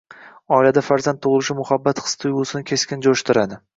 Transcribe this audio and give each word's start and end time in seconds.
Oilada 0.55 0.81
farzand 0.85 1.21
tug‘ilishi 1.25 1.57
muhabbat 1.59 2.01
his-tuyg‘usini 2.07 2.67
keskin 2.73 3.05
jo‘shdiradi. 3.09 3.61